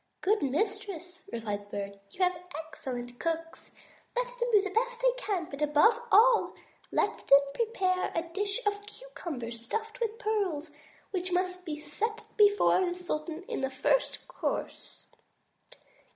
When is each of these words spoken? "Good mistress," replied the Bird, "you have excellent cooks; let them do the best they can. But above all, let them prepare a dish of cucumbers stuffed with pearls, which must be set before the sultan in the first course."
"Good 0.21 0.41
mistress," 0.41 1.21
replied 1.31 1.67
the 1.69 1.77
Bird, 1.77 1.99
"you 2.09 2.23
have 2.23 2.35
excellent 2.55 3.19
cooks; 3.19 3.69
let 4.15 4.25
them 4.39 4.49
do 4.51 4.63
the 4.63 4.71
best 4.71 4.99
they 4.99 5.11
can. 5.15 5.45
But 5.45 5.61
above 5.61 6.01
all, 6.11 6.55
let 6.91 7.27
them 7.27 7.39
prepare 7.53 8.11
a 8.15 8.23
dish 8.23 8.65
of 8.65 8.83
cucumbers 8.87 9.63
stuffed 9.63 9.99
with 9.99 10.17
pearls, 10.17 10.71
which 11.11 11.31
must 11.31 11.67
be 11.67 11.79
set 11.79 12.25
before 12.35 12.83
the 12.83 12.95
sultan 12.95 13.43
in 13.43 13.61
the 13.61 13.69
first 13.69 14.27
course." 14.27 15.03